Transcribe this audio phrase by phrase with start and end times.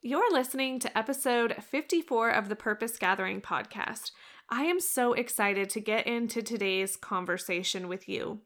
[0.00, 4.12] You're listening to episode 54 of the Purpose Gathering podcast.
[4.48, 8.38] I am so excited to get into today's conversation with you.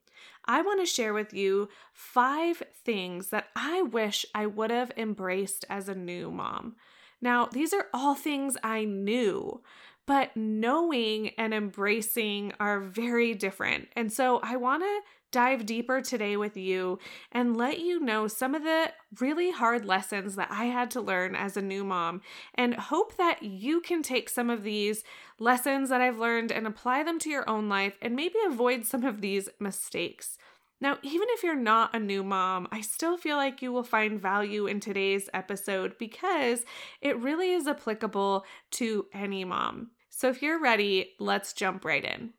[0.47, 5.67] I want to share with you five things that I wish I would have embraced
[5.69, 6.77] as a new mom.
[7.21, 9.61] Now, these are all things I knew,
[10.07, 13.89] but knowing and embracing are very different.
[13.95, 15.01] And so I want to
[15.33, 16.99] dive deeper today with you
[17.33, 21.35] and let you know some of the really hard lessons that I had to learn
[21.35, 22.21] as a new mom,
[22.55, 25.03] and hope that you can take some of these
[25.39, 29.05] lessons that I've learned and apply them to your own life and maybe avoid some
[29.05, 30.39] of these mistakes.
[30.81, 34.21] Now, even if you're not a new mom, I still feel like you will find
[34.21, 36.65] value in today's episode because
[37.01, 39.93] it really is applicable to any mom.
[40.11, 42.33] So if you're ready, let's jump right in.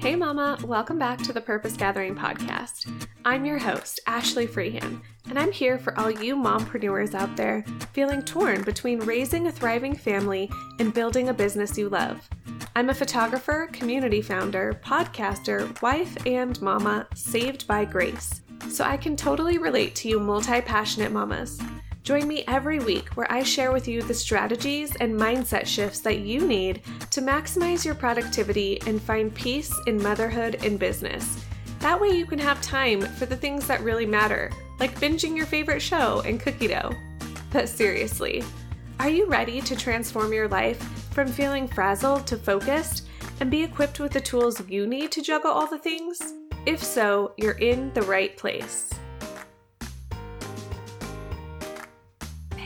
[0.00, 2.88] Hey, Mama, welcome back to the Purpose Gathering Podcast.
[3.24, 8.22] I'm your host, Ashley Freehan, and I'm here for all you mompreneurs out there feeling
[8.22, 12.28] torn between raising a thriving family and building a business you love.
[12.76, 18.40] I'm a photographer, community founder, podcaster, wife, and mama saved by grace.
[18.70, 21.60] So I can totally relate to you multi passionate mamas.
[22.08, 26.20] Join me every week where I share with you the strategies and mindset shifts that
[26.20, 31.44] you need to maximize your productivity and find peace in motherhood and business.
[31.80, 34.50] That way, you can have time for the things that really matter,
[34.80, 36.94] like binging your favorite show and cookie dough.
[37.52, 38.42] But seriously,
[39.00, 40.80] are you ready to transform your life
[41.12, 43.06] from feeling frazzled to focused
[43.40, 46.18] and be equipped with the tools you need to juggle all the things?
[46.64, 48.94] If so, you're in the right place.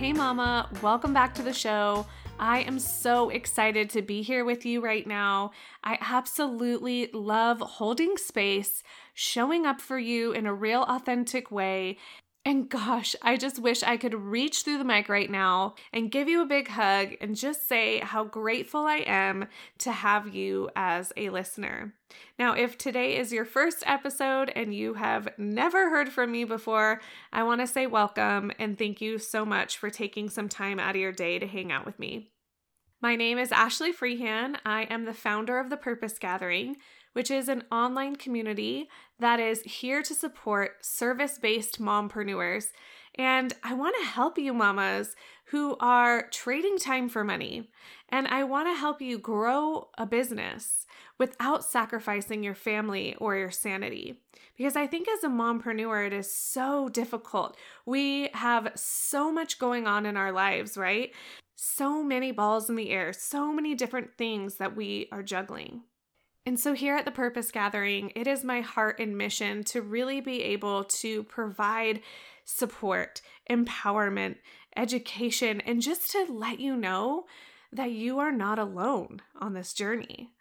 [0.02, 2.06] Hey, Mama, welcome back to the show.
[2.36, 5.52] I am so excited to be here with you right now.
[5.84, 8.82] I absolutely love holding space,
[9.14, 11.98] showing up for you in a real authentic way,
[12.44, 16.28] and gosh, I just wish I could reach through the mic right now and give
[16.28, 19.46] you a big hug and just say how grateful I am
[19.78, 21.94] to have you as a listener.
[22.40, 27.00] Now, if today is your first episode and you have never heard from me before,
[27.32, 30.96] I want to say welcome and thank you so much for taking some time out
[30.96, 32.32] of your day to hang out with me.
[33.00, 34.56] My name is Ashley Freehan.
[34.64, 36.76] I am the founder of the Purpose Gathering
[37.12, 42.66] which is an online community that is here to support service based mompreneurs.
[43.16, 45.14] And I want to help you, mamas
[45.46, 47.68] who are trading time for money.
[48.08, 50.86] And I want to help you grow a business
[51.18, 54.18] without sacrificing your family or your sanity.
[54.56, 57.56] Because I think as a mompreneur, it is so difficult.
[57.84, 61.12] We have so much going on in our lives, right?
[61.54, 65.82] So many balls in the air, so many different things that we are juggling.
[66.44, 70.20] And so, here at the Purpose Gathering, it is my heart and mission to really
[70.20, 72.00] be able to provide
[72.44, 74.36] support, empowerment,
[74.76, 77.26] education, and just to let you know
[77.72, 80.32] that you are not alone on this journey.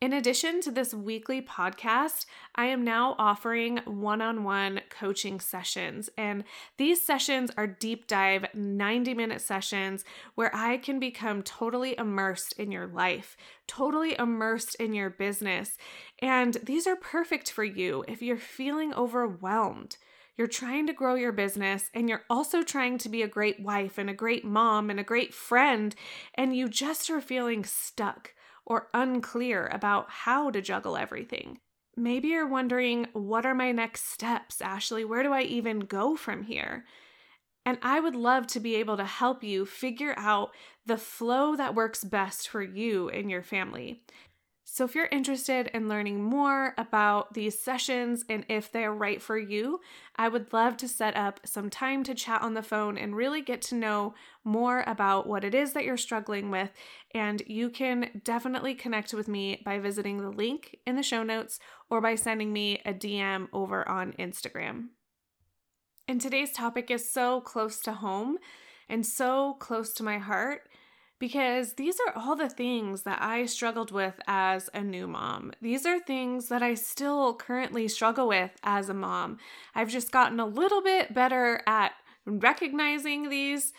[0.00, 6.08] In addition to this weekly podcast, I am now offering one on one coaching sessions.
[6.16, 6.44] And
[6.76, 10.04] these sessions are deep dive 90 minute sessions
[10.36, 15.76] where I can become totally immersed in your life, totally immersed in your business.
[16.20, 19.96] And these are perfect for you if you're feeling overwhelmed.
[20.36, 23.98] You're trying to grow your business and you're also trying to be a great wife
[23.98, 25.92] and a great mom and a great friend,
[26.36, 28.32] and you just are feeling stuck
[28.68, 31.58] or unclear about how to juggle everything.
[31.96, 35.04] Maybe you're wondering, what are my next steps, Ashley?
[35.04, 36.84] Where do I even go from here?
[37.66, 40.50] And I would love to be able to help you figure out
[40.86, 44.02] the flow that works best for you and your family.
[44.78, 49.36] So, if you're interested in learning more about these sessions and if they're right for
[49.36, 49.80] you,
[50.14, 53.42] I would love to set up some time to chat on the phone and really
[53.42, 56.70] get to know more about what it is that you're struggling with.
[57.12, 61.58] And you can definitely connect with me by visiting the link in the show notes
[61.90, 64.90] or by sending me a DM over on Instagram.
[66.06, 68.38] And today's topic is so close to home
[68.88, 70.68] and so close to my heart
[71.18, 75.52] because these are all the things that I struggled with as a new mom.
[75.60, 79.38] These are things that I still currently struggle with as a mom.
[79.74, 81.92] I've just gotten a little bit better at
[82.24, 83.72] recognizing these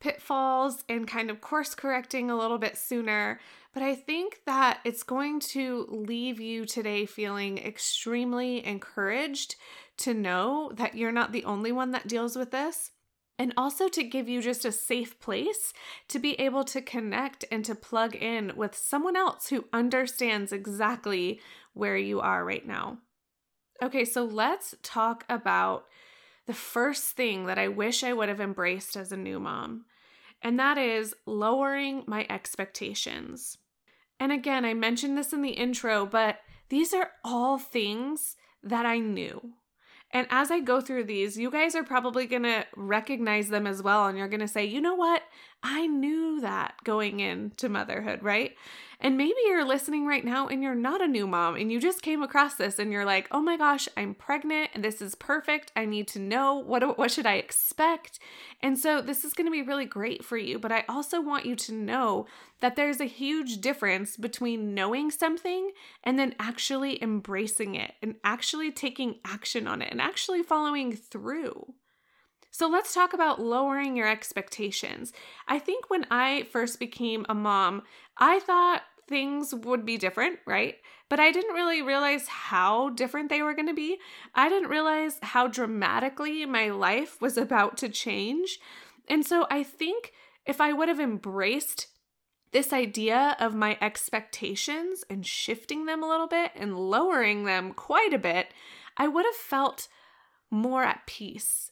[0.00, 3.40] pitfalls and kind of course correcting a little bit sooner.
[3.72, 9.56] But I think that it's going to leave you today feeling extremely encouraged
[9.98, 12.90] to know that you're not the only one that deals with this
[13.38, 15.72] and also to give you just a safe place
[16.08, 21.40] to be able to connect and to plug in with someone else who understands exactly
[21.74, 22.98] where you are right now.
[23.82, 25.84] Okay, so let's talk about
[26.46, 29.84] the first thing that I wish I would have embraced as a new mom,
[30.40, 33.58] and that is lowering my expectations.
[34.18, 36.38] And again, I mentioned this in the intro, but
[36.68, 39.52] these are all things that I knew.
[40.16, 43.82] And as I go through these, you guys are probably going to recognize them as
[43.82, 44.06] well.
[44.06, 45.20] And you're going to say, you know what?
[45.62, 48.56] I knew that going into motherhood, right?
[49.00, 52.02] And maybe you're listening right now and you're not a new mom and you just
[52.02, 55.70] came across this and you're like, "Oh my gosh, I'm pregnant and this is perfect.
[55.76, 58.18] I need to know what what should I expect?"
[58.62, 61.46] And so this is going to be really great for you, but I also want
[61.46, 62.26] you to know
[62.60, 65.72] that there's a huge difference between knowing something
[66.02, 71.74] and then actually embracing it and actually taking action on it and actually following through.
[72.56, 75.12] So let's talk about lowering your expectations.
[75.46, 77.82] I think when I first became a mom,
[78.18, 80.76] I thought things would be different, right?
[81.08, 83.98] But I didn't really realize how different they were going to be.
[84.34, 88.58] I didn't realize how dramatically my life was about to change.
[89.08, 90.12] And so I think
[90.44, 91.88] if I would have embraced
[92.52, 98.12] this idea of my expectations and shifting them a little bit and lowering them quite
[98.12, 98.48] a bit,
[98.96, 99.88] I would have felt
[100.50, 101.70] more at peace.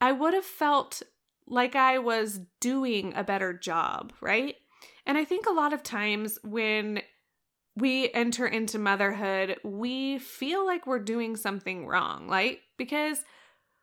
[0.00, 1.02] I would have felt
[1.46, 4.56] like I was doing a better job, right?
[5.06, 7.02] And I think a lot of times when
[7.76, 12.60] we enter into motherhood, we feel like we're doing something wrong, right?
[12.78, 13.24] Because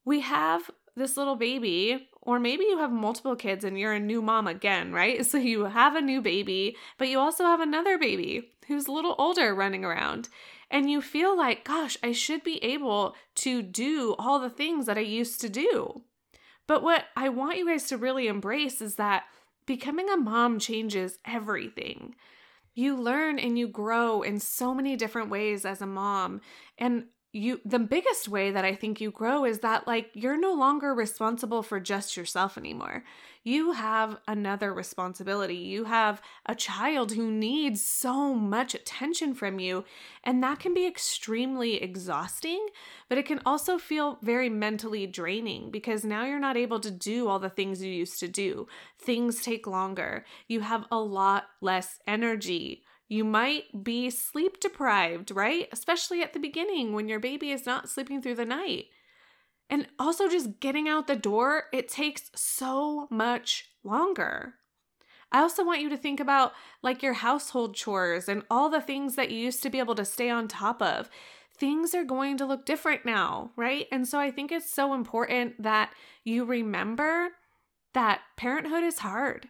[0.05, 4.21] we have this little baby, or maybe you have multiple kids and you're a new
[4.21, 5.25] mom again, right?
[5.31, 9.15] So you have a new baby, but you also have another baby who's a little
[9.17, 10.29] older running around.
[10.69, 14.97] And you feel like, gosh, I should be able to do all the things that
[14.97, 16.03] I used to do.
[16.65, 19.23] But what I want you guys to really embrace is that
[19.65, 22.15] becoming a mom changes everything.
[22.73, 26.41] You learn and you grow in so many different ways as a mom.
[26.77, 30.53] And you the biggest way that I think you grow is that like you're no
[30.53, 33.03] longer responsible for just yourself anymore.
[33.43, 35.55] You have another responsibility.
[35.55, 39.83] You have a child who needs so much attention from you,
[40.23, 42.67] and that can be extremely exhausting,
[43.09, 47.27] but it can also feel very mentally draining because now you're not able to do
[47.27, 48.67] all the things you used to do.
[48.99, 50.23] Things take longer.
[50.47, 52.83] You have a lot less energy.
[53.11, 55.67] You might be sleep deprived, right?
[55.73, 58.85] Especially at the beginning when your baby is not sleeping through the night.
[59.69, 64.53] And also, just getting out the door, it takes so much longer.
[65.29, 69.17] I also want you to think about like your household chores and all the things
[69.17, 71.09] that you used to be able to stay on top of.
[71.57, 73.87] Things are going to look different now, right?
[73.91, 75.91] And so I think it's so important that
[76.23, 77.31] you remember
[77.93, 79.49] that parenthood is hard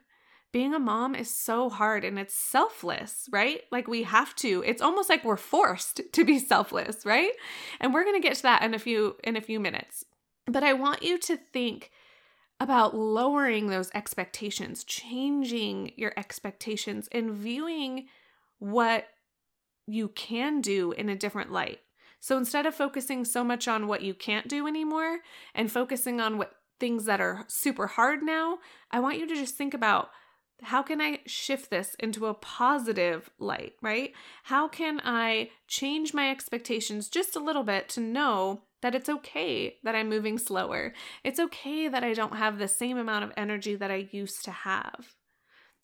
[0.51, 3.62] being a mom is so hard and it's selfless, right?
[3.71, 4.63] Like we have to.
[4.65, 7.31] It's almost like we're forced to be selfless, right?
[7.80, 10.06] And we're going to get to that in a few in a few minutes.
[10.45, 11.92] But I want you to think
[12.59, 18.07] about lowering those expectations, changing your expectations and viewing
[18.59, 19.07] what
[19.88, 21.80] you can do in a different light.
[22.19, 25.19] So instead of focusing so much on what you can't do anymore
[25.56, 28.59] and focusing on what things that are super hard now,
[28.92, 30.12] I want you to just think about
[30.63, 34.13] how can I shift this into a positive light, right?
[34.43, 39.77] How can I change my expectations just a little bit to know that it's okay
[39.83, 40.93] that I'm moving slower?
[41.23, 44.51] It's okay that I don't have the same amount of energy that I used to
[44.51, 45.15] have.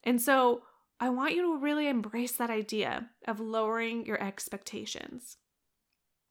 [0.03, 0.63] And so
[1.00, 5.38] I want you to really embrace that idea of lowering your expectations.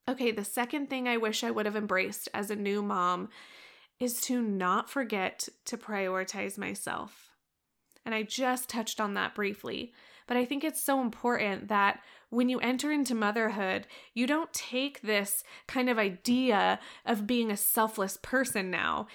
[0.09, 3.29] Okay, the second thing I wish I would have embraced as a new mom
[3.99, 7.31] is to not forget to prioritize myself.
[8.07, 9.93] And I just touched on that briefly.
[10.27, 15.03] But I think it's so important that when you enter into motherhood, you don't take
[15.03, 19.07] this kind of idea of being a selfless person now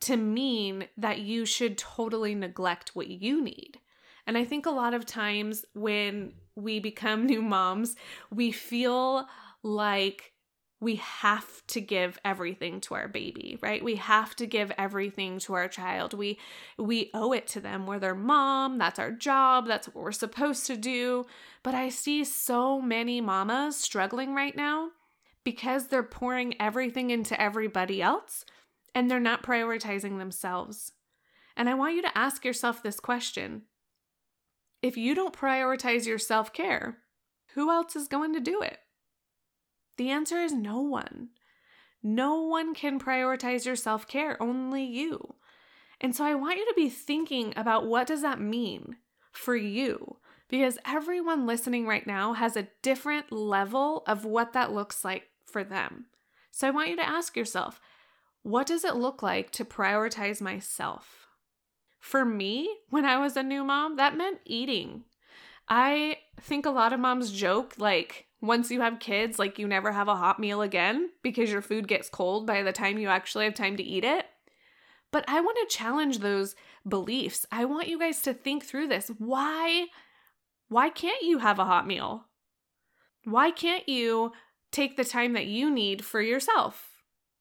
[0.00, 3.78] to mean that you should totally neglect what you need.
[4.26, 7.96] And I think a lot of times when we become new moms,
[8.30, 9.26] we feel
[9.62, 10.32] like
[10.80, 13.84] we have to give everything to our baby right?
[13.84, 16.14] We have to give everything to our child.
[16.14, 16.38] We
[16.78, 17.86] we owe it to them.
[17.86, 18.78] We're their mom.
[18.78, 19.66] That's our job.
[19.66, 21.26] That's what we're supposed to do.
[21.62, 24.90] But i see so many mamas struggling right now
[25.44, 28.44] because they're pouring everything into everybody else
[28.94, 30.92] and they're not prioritizing themselves.
[31.56, 33.62] And i want you to ask yourself this question.
[34.82, 36.98] If you don't prioritize your self-care
[37.54, 38.78] who else is going to do it
[40.00, 41.28] the answer is no one.
[42.02, 45.34] No one can prioritize your self-care, only you.
[46.00, 48.96] And so I want you to be thinking about what does that mean
[49.30, 50.16] for you?
[50.48, 55.62] Because everyone listening right now has a different level of what that looks like for
[55.62, 56.06] them.
[56.50, 57.78] So I want you to ask yourself,
[58.42, 61.26] what does it look like to prioritize myself?
[61.98, 65.04] For me, when I was a new mom, that meant eating.
[65.68, 69.92] I think a lot of moms joke like, once you have kids, like you never
[69.92, 73.44] have a hot meal again because your food gets cold by the time you actually
[73.44, 74.26] have time to eat it.
[75.10, 76.54] But I want to challenge those
[76.88, 77.44] beliefs.
[77.50, 79.10] I want you guys to think through this.
[79.18, 79.86] Why
[80.68, 82.26] why can't you have a hot meal?
[83.24, 84.32] Why can't you
[84.70, 86.86] take the time that you need for yourself?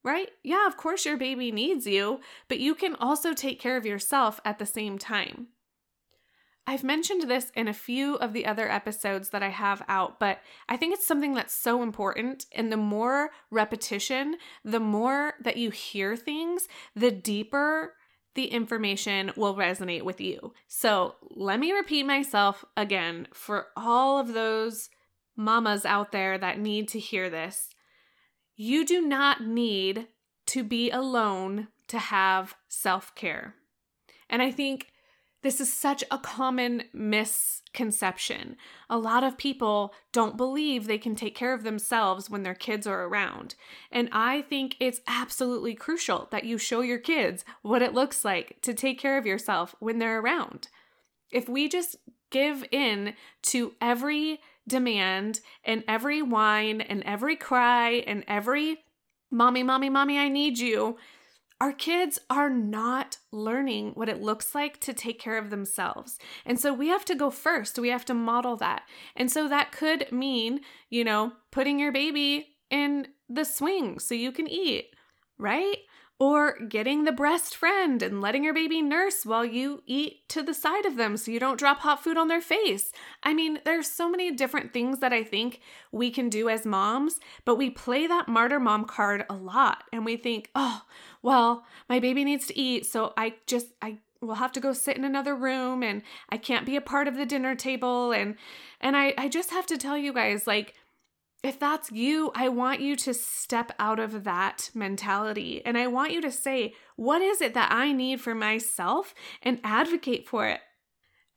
[0.04, 0.30] Right?
[0.44, 4.42] Yeah, of course your baby needs you, but you can also take care of yourself
[4.44, 5.50] at the same time.
[6.68, 10.40] I've mentioned this in a few of the other episodes that I have out, but
[10.68, 12.46] I think it's something that's so important.
[12.52, 17.96] And the more repetition, the more that you hear things, the deeper
[18.36, 20.54] the information will resonate with you.
[20.68, 24.90] So let me repeat myself again for all of those
[25.36, 27.70] mamas out there that need to hear this.
[28.56, 30.08] You do not need
[30.48, 33.56] to be alone to have self care.
[34.30, 34.88] And I think
[35.42, 38.58] this is such a common misconception.
[38.90, 42.86] A lot of people don't believe they can take care of themselves when their kids
[42.86, 43.56] are around.
[43.92, 48.58] And I think it's absolutely crucial that you show your kids what it looks like
[48.64, 50.68] to take care of yourself when they're around.
[51.32, 51.96] If we just
[52.32, 58.80] give in to every demand and every whine and every cry and every
[59.32, 60.98] mommy, mommy, mommy, I need you,
[61.62, 66.18] our kids are not learning what it looks like to take care of themselves.
[66.46, 67.78] And so we have to go first.
[67.78, 68.84] We have to model that.
[69.16, 74.32] And so that could mean, you know, putting your baby in the swing so you
[74.32, 74.86] can eat,
[75.38, 75.78] right?
[76.22, 80.54] Or getting the breast friend and letting your baby nurse while you eat to the
[80.54, 82.92] side of them so you don't drop hot food on their face.
[83.24, 85.62] I mean, there's so many different things that I think
[85.94, 90.04] we can do as moms, but we play that martyr mom card a lot and
[90.04, 90.82] we think, oh,
[91.22, 94.98] well, my baby needs to eat, so I just, I will have to go sit
[94.98, 98.12] in another room and I can't be a part of the dinner table.
[98.12, 98.36] And,
[98.82, 100.74] and I, I just have to tell you guys, like,
[101.42, 105.62] if that's you, I want you to step out of that mentality.
[105.66, 109.60] And I want you to say, what is it that I need for myself and
[109.64, 110.60] advocate for it?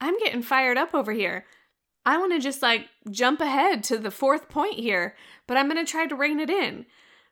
[0.00, 1.44] I'm getting fired up over here.
[2.04, 5.14] I want to just like jump ahead to the fourth point here,
[5.46, 6.86] but I'm going to try to rein it in.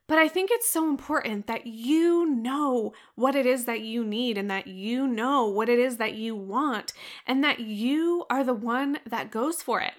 [0.07, 4.37] But I think it's so important that you know what it is that you need
[4.37, 6.93] and that you know what it is that you want
[7.27, 9.93] and that you are the one that goes for it.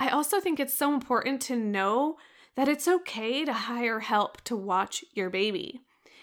[0.00, 2.16] I also think it's so important to know
[2.54, 5.80] that it's okay to hire help to watch your baby.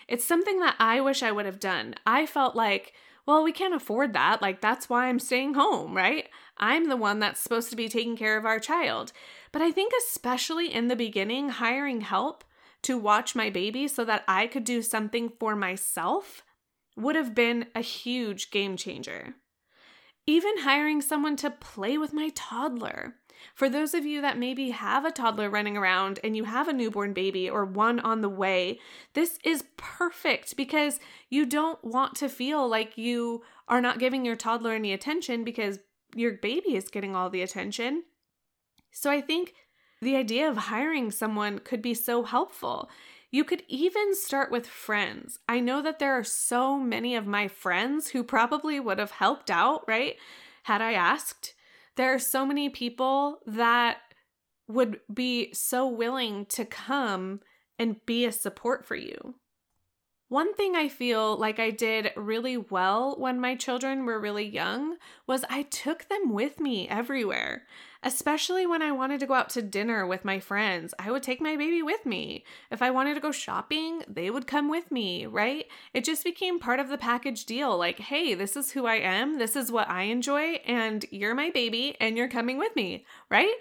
[0.08, 1.96] It's something that I wish I would have done.
[2.06, 2.94] I felt like,
[3.26, 4.42] well, we can't afford that.
[4.42, 6.30] Like, that's why I'm staying home, right?
[6.58, 9.12] I'm the one that's supposed to be taking care of our child.
[9.52, 12.44] But I think, especially in the beginning, hiring help
[12.84, 16.44] to watch my baby so that I could do something for myself
[16.96, 19.36] would have been a huge game changer.
[20.28, 23.16] Even hiring someone to play with my toddler.
[23.54, 26.74] For those of you that maybe have a toddler running around and you have a
[26.74, 28.80] newborn baby or one on the way,
[29.14, 31.00] this is perfect because
[31.30, 35.80] you don't want to feel like you are not giving your toddler any attention because
[36.16, 38.04] your baby is getting all the attention.
[38.92, 39.54] So I think
[40.02, 42.90] the idea of hiring someone could be so helpful.
[43.32, 45.40] You could even start with friends.
[45.50, 49.52] I know that there are so many of my friends who probably would have helped
[49.52, 50.16] out, right?
[50.64, 51.55] Had I asked.
[51.96, 53.98] There are so many people that
[54.68, 57.42] would be so willing to come
[57.78, 59.36] and be a support for you.
[60.36, 64.98] One thing I feel like I did really well when my children were really young
[65.26, 67.66] was I took them with me everywhere
[68.04, 70.94] especially when I wanted to go out to dinner with my friends.
[71.00, 72.46] I would take my baby with me.
[72.70, 75.66] If I wanted to go shopping, they would come with me, right?
[75.92, 77.76] It just became part of the package deal.
[77.76, 81.50] Like, hey, this is who I am, this is what I enjoy, and you're my
[81.50, 83.56] baby, and you're coming with me, right?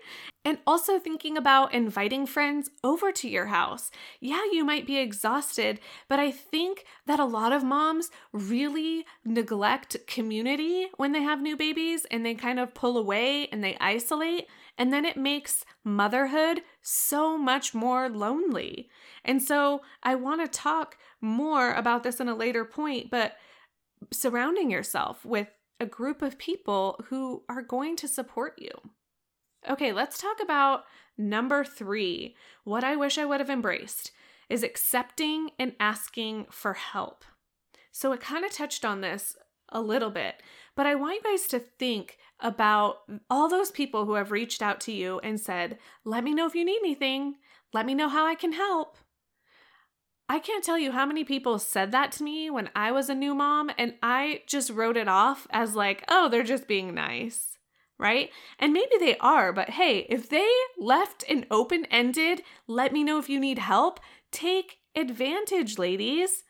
[0.44, 3.90] And also thinking about inviting friends over to your house.
[4.20, 9.96] Yeah, you might be exhausted, but I think that a lot of moms really neglect
[10.06, 14.46] community when they have new babies and they kind of pull away and they isolate.
[14.76, 18.90] And then it makes motherhood so much more lonely.
[19.24, 23.36] And so I want to talk more about this in a later point, but
[24.12, 25.48] surrounding yourself with
[25.80, 28.70] a group of people who are going to support you.
[29.68, 30.84] Okay, let's talk about
[31.16, 32.36] number three.
[32.64, 34.12] What I wish I would have embraced
[34.50, 37.24] is accepting and asking for help.
[37.90, 39.36] So it kind of touched on this
[39.70, 40.42] a little bit,
[40.76, 42.98] but I want you guys to think about
[43.30, 46.54] all those people who have reached out to you and said, Let me know if
[46.54, 47.36] you need anything.
[47.72, 48.98] Let me know how I can help.
[50.28, 53.14] I can't tell you how many people said that to me when I was a
[53.14, 57.53] new mom, and I just wrote it off as like, oh, they're just being nice,
[57.98, 58.30] right?
[58.58, 60.48] And maybe they are, but hey, if they
[60.78, 66.42] left an open ended, let me know if you need help, take advantage, ladies.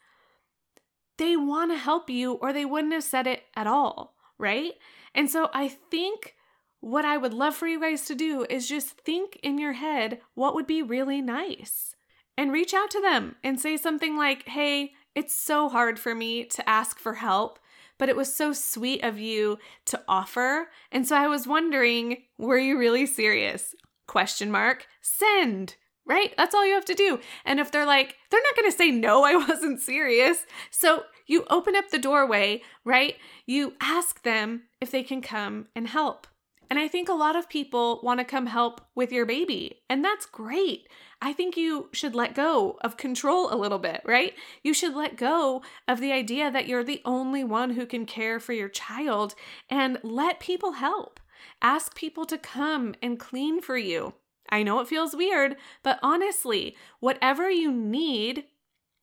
[1.19, 4.73] They want to help you, or they wouldn't have said it at all, right?
[5.15, 6.35] And so I think
[6.81, 10.21] what I would love for you guys to do is just think in your head
[10.35, 11.95] what would be really nice
[12.37, 16.45] and reach out to them and say something like, Hey, it's so hard for me
[16.45, 17.59] to ask for help,
[17.99, 20.69] but it was so sweet of you to offer.
[20.91, 23.75] And so I was wondering, were you really serious?
[24.07, 24.87] Question mark.
[25.01, 25.77] Send.
[26.07, 26.35] Right?
[26.37, 27.19] That's all you have to do.
[27.47, 30.45] And if they're like, they're not going to say, no, I wasn't serious.
[30.71, 33.17] So you open up the doorway, right?
[33.47, 36.27] You ask them if they can come and help.
[36.71, 40.05] And I think a lot of people want to come help with your baby, and
[40.05, 40.89] that's great.
[41.25, 44.35] I think you should let go of control a little bit, right?
[44.63, 48.39] You should let go of the idea that you're the only one who can care
[48.39, 49.35] for your child
[49.71, 51.19] and let people help.
[51.63, 54.13] Ask people to come and clean for you.
[54.51, 58.45] I know it feels weird, but honestly, whatever you need,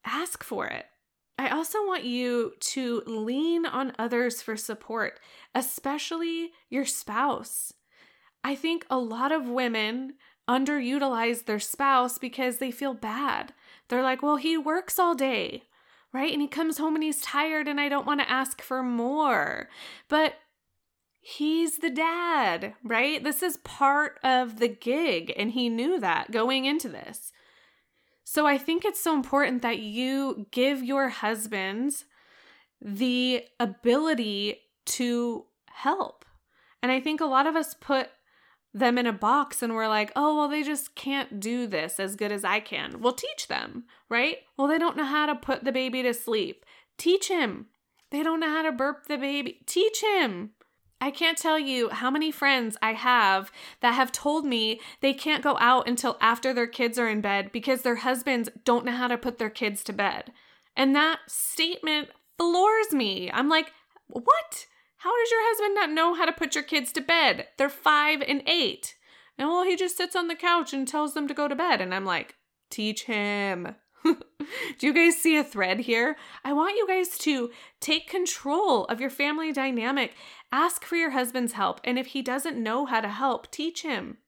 [0.05, 0.85] ask for it.
[1.39, 5.19] I also want you to lean on others for support,
[5.55, 7.73] especially your spouse.
[8.43, 10.13] I think a lot of women
[10.47, 13.53] underutilize their spouse because they feel bad.
[13.87, 15.63] They're like, well, he works all day,
[16.13, 16.31] right?
[16.31, 19.69] And he comes home and he's tired, and I don't want to ask for more.
[20.09, 20.35] But
[21.19, 23.23] he's the dad, right?
[23.23, 27.31] This is part of the gig, and he knew that going into this.
[28.23, 32.05] So I think it's so important that you give your husbands
[32.79, 36.25] the ability to help.
[36.81, 38.09] And I think a lot of us put
[38.73, 42.15] them in a box and we're like, oh, well, they just can't do this as
[42.15, 43.01] good as I can.
[43.01, 44.37] We'll teach them, right?
[44.57, 46.65] Well, they don't know how to put the baby to sleep.
[46.97, 47.67] Teach him.
[48.11, 49.59] They don't know how to burp the baby.
[49.65, 50.51] Teach him.
[51.01, 55.43] I can't tell you how many friends I have that have told me they can't
[55.43, 59.07] go out until after their kids are in bed because their husbands don't know how
[59.07, 60.31] to put their kids to bed.
[60.77, 63.31] And that statement floors me.
[63.31, 63.71] I'm like,
[64.07, 64.67] what?
[65.03, 67.47] How does your husband not know how to put your kids to bed?
[67.57, 68.93] They're five and eight.
[69.35, 71.81] And well, he just sits on the couch and tells them to go to bed.
[71.81, 72.35] And I'm like,
[72.69, 73.73] teach him.
[74.03, 74.15] Do
[74.79, 76.17] you guys see a thread here?
[76.43, 80.13] I want you guys to take control of your family dynamic.
[80.51, 81.81] Ask for your husband's help.
[81.83, 84.19] And if he doesn't know how to help, teach him.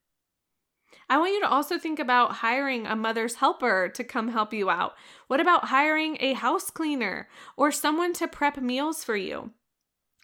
[1.07, 4.71] I want you to also think about hiring a mother's helper to come help you
[4.71, 4.95] out.
[5.27, 9.51] What about hiring a house cleaner or someone to prep meals for you?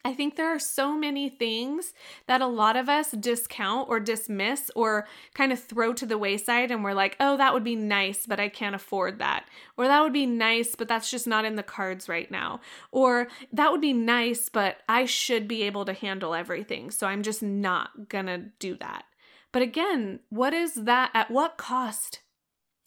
[0.05, 1.93] I think there are so many things
[2.27, 6.71] that a lot of us discount or dismiss or kind of throw to the wayside,
[6.71, 9.45] and we're like, oh, that would be nice, but I can't afford that.
[9.75, 12.62] Or that would be nice, but that's just not in the cards right now.
[12.91, 16.91] Or that would be nice, but I should be able to handle everything.
[16.91, 19.03] So I'm just not gonna do that.
[19.51, 21.12] But again, what is that?
[21.13, 22.21] At what cost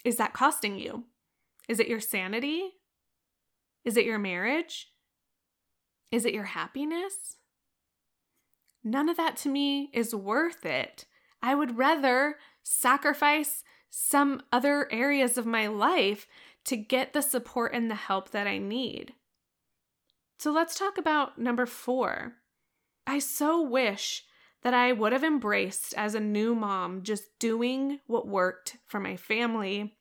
[0.02, 1.04] is that costing you?
[1.68, 2.70] Is it your sanity?
[3.84, 4.91] Is it your marriage?
[6.12, 7.38] Is it your happiness?
[8.84, 11.06] None of that to me is worth it.
[11.42, 16.26] I would rather sacrifice some other areas of my life
[16.64, 19.14] to get the support and the help that I need.
[20.38, 22.34] So let's talk about number four.
[23.06, 24.24] I so wish
[24.62, 29.16] that I would have embraced as a new mom just doing what worked for my
[29.16, 29.96] family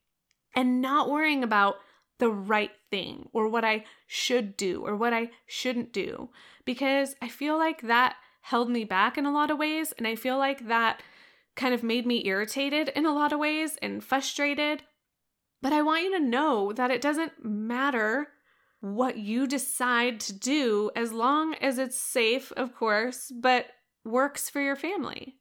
[0.55, 1.75] and not worrying about
[2.21, 6.29] the right thing or what I should do or what I shouldn't do
[6.65, 10.15] because I feel like that held me back in a lot of ways and I
[10.15, 11.01] feel like that
[11.55, 14.83] kind of made me irritated in a lot of ways and frustrated.
[15.63, 18.27] But I want you to know that it doesn't matter
[18.81, 23.65] what you decide to do as long as it's safe, of course, but
[24.05, 25.37] works for your family.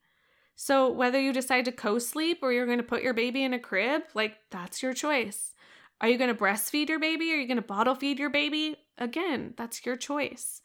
[0.57, 3.55] So, whether you decide to co sleep or you're going to put your baby in
[3.55, 5.55] a crib, like that's your choice.
[6.01, 7.33] Are you going to breastfeed your baby?
[7.33, 8.77] Are you going to bottle feed your baby?
[8.99, 10.63] Again, that's your choice.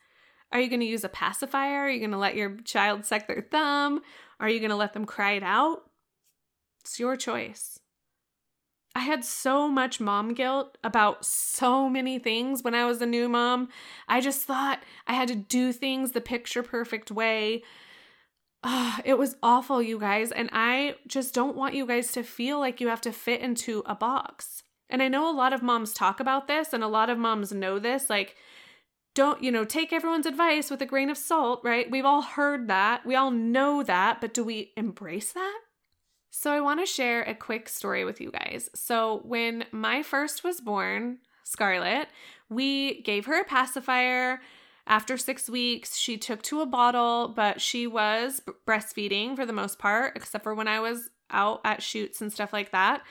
[0.51, 1.79] Are you going to use a pacifier?
[1.81, 4.01] Are you going to let your child suck their thumb?
[4.39, 5.83] Are you going to let them cry it out?
[6.81, 7.79] It's your choice.
[8.95, 13.27] I had so much mom guilt about so many things when I was a new
[13.27, 13.67] mom.
[14.07, 17.63] I just thought I had to do things the picture perfect way.
[18.63, 20.31] Oh, it was awful, you guys.
[20.31, 23.83] And I just don't want you guys to feel like you have to fit into
[23.85, 24.63] a box.
[24.89, 27.51] And I know a lot of moms talk about this, and a lot of moms
[27.51, 28.09] know this.
[28.09, 28.35] Like,
[29.13, 31.89] don't, you know, take everyone's advice with a grain of salt, right?
[31.89, 33.05] We've all heard that.
[33.05, 35.59] We all know that, but do we embrace that?
[36.29, 38.69] So, I want to share a quick story with you guys.
[38.75, 42.09] So, when my first was born, Scarlett,
[42.49, 44.41] we gave her a pacifier.
[44.87, 49.79] After six weeks, she took to a bottle, but she was breastfeeding for the most
[49.79, 53.01] part, except for when I was out at shoots and stuff like that.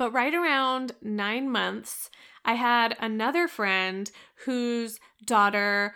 [0.00, 2.08] But right around nine months,
[2.42, 4.10] I had another friend
[4.46, 5.94] whose daughter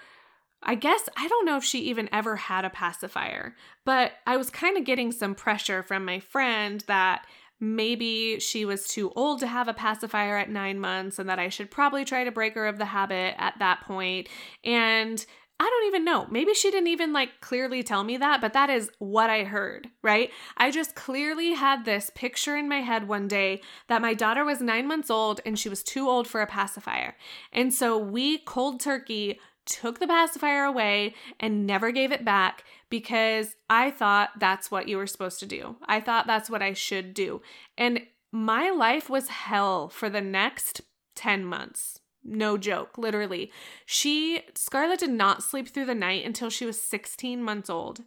[0.62, 4.50] I guess I don't know if she even ever had a pacifier, but I was
[4.50, 7.26] kind of getting some pressure from my friend that
[7.60, 11.48] maybe she was too old to have a pacifier at nine months and that I
[11.48, 14.28] should probably try to break her of the habit at that point.
[14.64, 15.24] And
[15.60, 16.26] I don't even know.
[16.30, 19.88] Maybe she didn't even like clearly tell me that, but that is what I heard,
[20.02, 20.30] right?
[20.56, 24.60] I just clearly had this picture in my head one day that my daughter was
[24.60, 27.14] nine months old and she was too old for a pacifier.
[27.52, 33.56] And so we cold turkey took the pacifier away and never gave it back because
[33.70, 35.76] I thought that's what you were supposed to do.
[35.86, 37.42] I thought that's what I should do.
[37.78, 40.80] And my life was hell for the next
[41.14, 42.00] 10 months.
[42.24, 43.52] No joke, literally.
[43.84, 48.00] She, Scarlett, did not sleep through the night until she was 16 months old.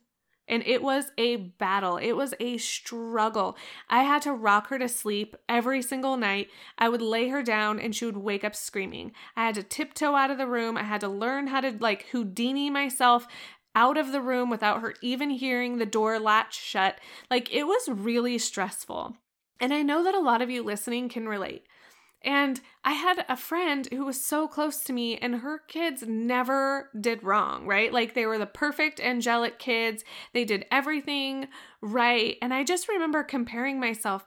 [0.47, 1.97] And it was a battle.
[1.97, 3.57] It was a struggle.
[3.89, 6.47] I had to rock her to sleep every single night.
[6.77, 9.11] I would lay her down and she would wake up screaming.
[9.35, 10.77] I had to tiptoe out of the room.
[10.77, 13.27] I had to learn how to like Houdini myself
[13.75, 16.97] out of the room without her even hearing the door latch shut.
[17.29, 19.17] Like it was really stressful.
[19.59, 21.65] And I know that a lot of you listening can relate.
[22.23, 26.89] And I had a friend who was so close to me, and her kids never
[26.99, 27.93] did wrong, right?
[27.93, 30.03] Like they were the perfect angelic kids.
[30.33, 31.47] They did everything
[31.81, 32.37] right.
[32.41, 34.25] And I just remember comparing myself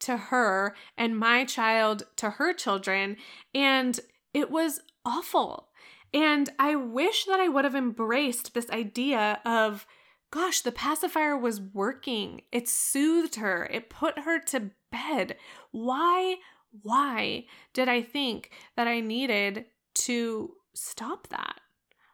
[0.00, 3.16] to her and my child to her children,
[3.54, 3.98] and
[4.34, 5.68] it was awful.
[6.14, 9.86] And I wish that I would have embraced this idea of,
[10.30, 12.42] gosh, the pacifier was working.
[12.52, 15.36] It soothed her, it put her to bed.
[15.70, 16.36] Why
[16.82, 21.60] why did I think that I needed to stop that?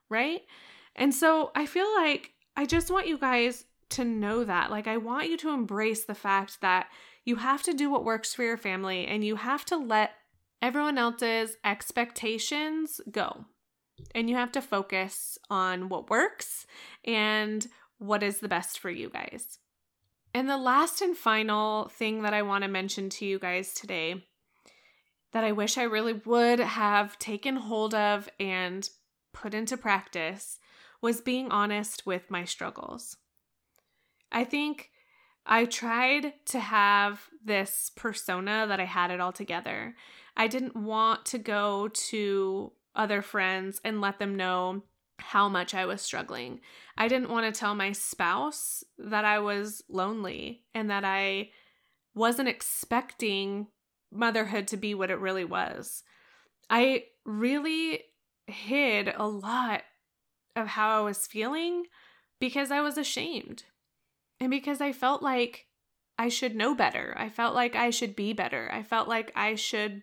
[0.09, 0.43] Right?
[0.97, 4.71] And so I feel like I just want you guys to know that.
[4.71, 6.89] Like, I want you to embrace the fact that
[7.25, 10.13] you have to do what works for your family and you have to let
[10.63, 13.47] everyone else's expectations go.
[14.15, 16.67] And you have to focus on what works
[17.05, 17.67] and
[17.99, 19.59] what is the best for you guys.
[20.33, 24.25] And the last and final thing that I want to mention to you guys today
[25.35, 28.89] that I wish I really would have taken hold of and
[29.33, 30.61] put into practice
[31.03, 33.17] was being honest with my struggles.
[34.31, 34.91] I think
[35.45, 39.97] I tried to have this persona that I had it all together.
[40.37, 44.85] I didn't want to go to other friends and let them know
[45.19, 46.61] how much I was struggling.
[46.97, 51.51] I didn't want to tell my spouse that I was lonely and that I
[52.15, 53.67] wasn't expecting
[54.15, 56.03] motherhood to be what it really was.
[56.71, 58.01] I really
[58.47, 59.83] hid a lot
[60.57, 61.85] of how I was feeling
[62.41, 63.65] because I was ashamed
[64.41, 65.67] and because I felt like
[66.19, 67.15] I should know better.
[67.17, 68.71] I felt like I should be better.
[68.73, 70.03] I felt like I should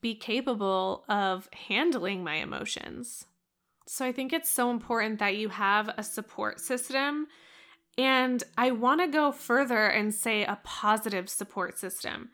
[0.00, 3.24] be capable of handling my emotions.
[3.86, 7.26] So I think it's so important that you have a support system.
[7.96, 12.30] And I want to go further and say a positive support system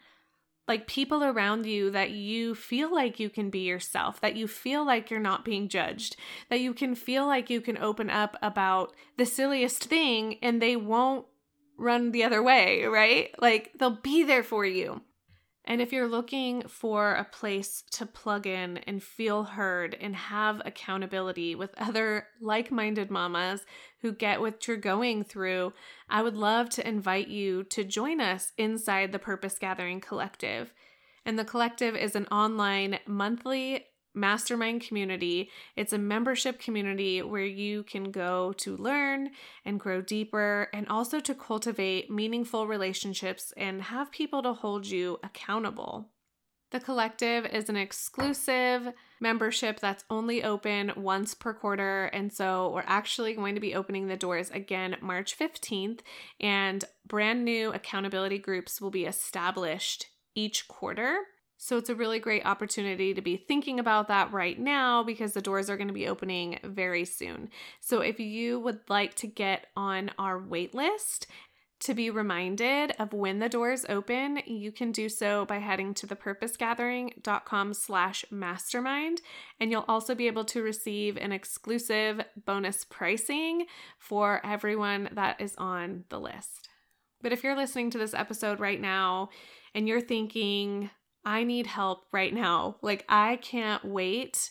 [0.67, 4.85] like people around you that you feel like you can be yourself, that you feel
[4.85, 6.17] like you're not being judged,
[6.49, 10.77] that you can feel like you can open up about the silliest thing and they
[10.77, 11.27] won't
[11.77, 13.35] run the other way, right?
[13.41, 15.03] Like they'll be there for you.
[15.67, 20.61] And if you're looking for a place to plug in and feel heard and have
[20.65, 23.65] accountability with other like minded mamas
[24.03, 25.73] who get what you're going through,
[26.09, 30.73] I would love to invite you to join us inside the Purpose Gathering Collective.
[31.25, 35.51] And the collective is an online monthly mastermind community.
[35.77, 39.31] It's a membership community where you can go to learn
[39.65, 45.19] and grow deeper and also to cultivate meaningful relationships and have people to hold you
[45.23, 46.09] accountable.
[46.71, 52.07] The collective is an exclusive membership that's only open once per quarter.
[52.07, 56.01] And so we're actually going to be opening the doors again March 15th,
[56.41, 61.19] and brand new accountability groups will be established each quarter.
[61.65, 65.41] So it's a really great opportunity to be thinking about that right now because the
[65.41, 67.49] doors are going to be opening very soon.
[67.81, 71.27] So if you would like to get on our wait list
[71.81, 76.07] to be reminded of when the doors open, you can do so by heading to
[76.07, 79.23] thepurposegathering.com slash mastermind.
[79.59, 83.65] And you'll also be able to receive an exclusive bonus pricing
[83.99, 86.69] for everyone that is on the list.
[87.23, 89.31] But if you're listening to this episode right now
[89.75, 90.91] and you're thinking,
[91.25, 94.51] I need help right now, like I can't wait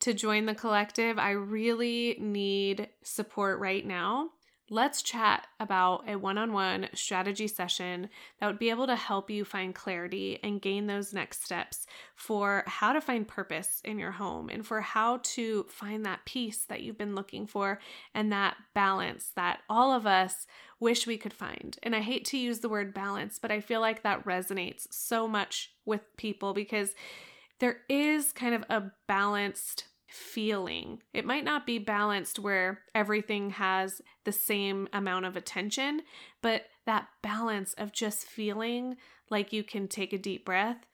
[0.00, 4.30] to join the collective, I really need support right now.
[4.70, 8.08] Let's chat about a one on one strategy session
[8.40, 12.64] that would be able to help you find clarity and gain those next steps for
[12.66, 16.80] how to find purpose in your home and for how to find that peace that
[16.80, 17.78] you've been looking for
[18.14, 20.46] and that balance that all of us
[20.80, 21.78] wish we could find.
[21.82, 25.28] And I hate to use the word balance, but I feel like that resonates so
[25.28, 26.94] much with people because
[27.58, 31.02] there is kind of a balanced feeling.
[31.12, 36.02] It might not be balanced where everything has the same amount of attention,
[36.40, 38.96] but that balance of just feeling
[39.28, 40.86] like you can take a deep breath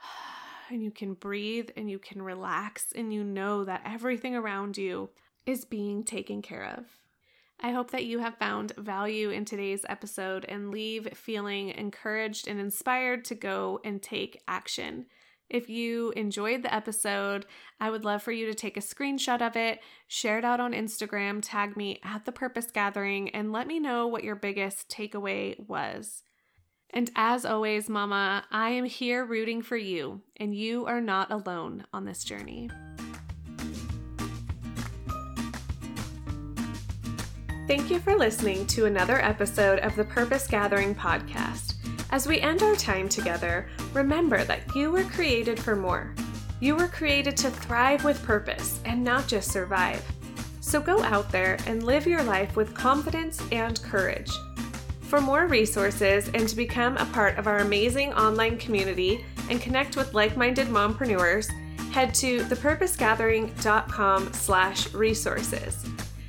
[0.70, 5.10] and you can breathe and you can relax and you know that everything around you
[5.44, 6.84] is being taken care of.
[7.60, 12.60] I hope that you have found value in today's episode and leave feeling encouraged and
[12.60, 15.06] inspired to go and take action.
[15.50, 17.46] If you enjoyed the episode,
[17.80, 20.72] I would love for you to take a screenshot of it, share it out on
[20.72, 25.58] Instagram, tag me at the Purpose Gathering, and let me know what your biggest takeaway
[25.66, 26.22] was.
[26.90, 31.86] And as always, Mama, I am here rooting for you, and you are not alone
[31.94, 32.68] on this journey.
[37.66, 41.77] Thank you for listening to another episode of the Purpose Gathering podcast.
[42.10, 46.14] As we end our time together, remember that you were created for more.
[46.58, 50.02] You were created to thrive with purpose and not just survive.
[50.60, 54.32] So go out there and live your life with confidence and courage.
[55.02, 59.96] For more resources and to become a part of our amazing online community and connect
[59.96, 61.50] with like-minded mompreneurs,
[61.92, 65.84] head to thepurposegathering.com slash resources.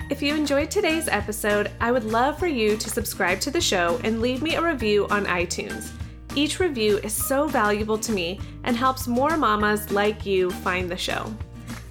[0.09, 4.01] If you enjoyed today's episode, I would love for you to subscribe to the show
[4.03, 5.91] and leave me a review on iTunes.
[6.33, 10.97] Each review is so valuable to me and helps more mamas like you find the
[10.97, 11.31] show.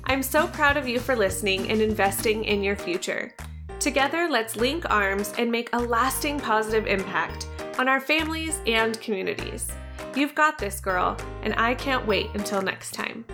[0.02, 3.32] I'm so proud of you for listening and investing in your future.
[3.78, 7.46] Together, let's link arms and make a lasting positive impact
[7.78, 9.68] on our families and communities.
[10.16, 13.24] You've got this, girl, and I can't wait until next time.